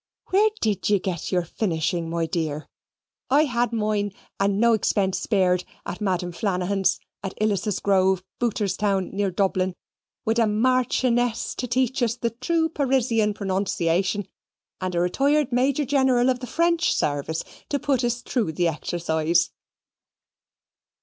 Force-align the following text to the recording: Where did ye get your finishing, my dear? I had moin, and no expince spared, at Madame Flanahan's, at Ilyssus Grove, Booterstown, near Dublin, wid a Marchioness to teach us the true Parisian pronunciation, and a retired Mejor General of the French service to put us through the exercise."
Where 0.31 0.49
did 0.61 0.89
ye 0.89 0.97
get 0.97 1.31
your 1.31 1.45
finishing, 1.45 2.09
my 2.09 2.25
dear? 2.25 2.67
I 3.29 3.43
had 3.43 3.71
moin, 3.71 4.13
and 4.39 4.59
no 4.59 4.73
expince 4.73 5.17
spared, 5.19 5.63
at 5.85 6.01
Madame 6.01 6.31
Flanahan's, 6.31 6.99
at 7.23 7.35
Ilyssus 7.39 7.79
Grove, 7.79 8.23
Booterstown, 8.39 9.13
near 9.13 9.29
Dublin, 9.29 9.75
wid 10.25 10.39
a 10.39 10.47
Marchioness 10.47 11.53
to 11.53 11.67
teach 11.67 12.01
us 12.01 12.15
the 12.15 12.31
true 12.31 12.67
Parisian 12.67 13.35
pronunciation, 13.35 14.27
and 14.81 14.95
a 14.95 14.99
retired 14.99 15.51
Mejor 15.51 15.85
General 15.85 16.31
of 16.31 16.39
the 16.39 16.47
French 16.47 16.93
service 16.95 17.43
to 17.69 17.77
put 17.77 18.03
us 18.03 18.23
through 18.23 18.53
the 18.53 18.67
exercise." 18.69 19.51